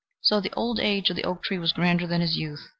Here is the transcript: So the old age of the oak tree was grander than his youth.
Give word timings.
So 0.23 0.41
the 0.41 0.51
old 0.53 0.79
age 0.79 1.11
of 1.11 1.15
the 1.15 1.23
oak 1.25 1.43
tree 1.43 1.59
was 1.59 1.73
grander 1.73 2.07
than 2.07 2.21
his 2.21 2.35
youth. 2.35 2.69